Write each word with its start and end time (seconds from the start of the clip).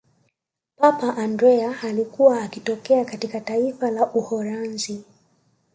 papa 0.75 1.15
andrea 1.17 1.81
alikuwa 1.81 2.41
akitokea 2.41 3.05
katika 3.05 3.41
taifa 3.41 3.91
la 3.91 4.11
uholanzi 4.13 5.03